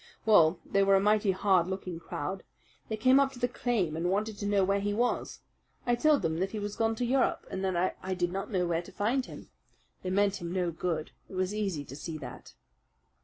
"Well, 0.25 0.57
they 0.65 0.81
were 0.81 0.95
a 0.95 0.99
mighty 0.99 1.29
hard 1.29 1.67
looking 1.67 1.99
crowd. 1.99 2.41
They 2.89 2.97
came 2.97 3.19
up 3.19 3.33
to 3.33 3.39
the 3.39 3.47
claim 3.47 3.95
and 3.95 4.09
wanted 4.09 4.35
to 4.39 4.47
know 4.47 4.63
where 4.63 4.79
he 4.79 4.95
was. 4.95 5.41
I 5.85 5.93
told 5.93 6.23
them 6.23 6.39
that 6.39 6.49
he 6.49 6.57
was 6.57 6.75
gone 6.75 6.95
to 6.95 7.05
Europe 7.05 7.45
and 7.51 7.63
that 7.63 7.93
I 8.01 8.15
did 8.15 8.31
not 8.31 8.49
know 8.49 8.65
where 8.65 8.81
to 8.81 8.91
find 8.91 9.23
him. 9.27 9.51
They 10.01 10.09
meant 10.09 10.37
him 10.41 10.51
no 10.51 10.71
good 10.71 11.11
it 11.29 11.35
was 11.35 11.53
easy 11.53 11.85
to 11.85 11.95
see 11.95 12.17
that." 12.17 12.55